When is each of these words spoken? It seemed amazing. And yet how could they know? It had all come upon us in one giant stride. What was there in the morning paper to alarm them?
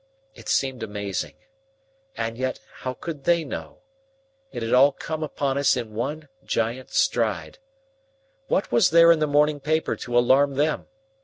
It 0.33 0.49
seemed 0.49 0.81
amazing. 0.81 1.35
And 2.17 2.35
yet 2.35 2.59
how 2.77 2.95
could 2.95 3.23
they 3.25 3.43
know? 3.43 3.83
It 4.51 4.63
had 4.63 4.73
all 4.73 4.93
come 4.93 5.21
upon 5.21 5.59
us 5.59 5.77
in 5.77 5.93
one 5.93 6.27
giant 6.43 6.89
stride. 6.89 7.59
What 8.47 8.71
was 8.71 8.89
there 8.89 9.11
in 9.11 9.19
the 9.19 9.27
morning 9.27 9.59
paper 9.59 9.95
to 9.97 10.17
alarm 10.17 10.55
them? 10.55 10.87